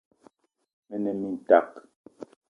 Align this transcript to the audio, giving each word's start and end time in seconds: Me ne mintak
Me 0.87 0.95
ne 1.03 1.11
mintak 1.21 1.67